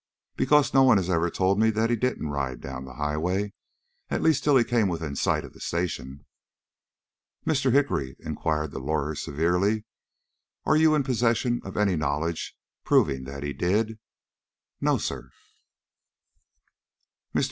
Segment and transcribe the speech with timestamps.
[0.35, 3.53] "Because no one has ever told me he didn't ride down the highway,
[4.09, 6.25] at least till he came within sight of the station."
[7.45, 7.71] "Mr.
[7.71, 9.85] Hickory," inquired the lawyer, severely,
[10.65, 13.99] "are you in possession of any knowledge proving that he did?"
[14.81, 15.29] "No, sir."
[17.35, 17.39] Mr.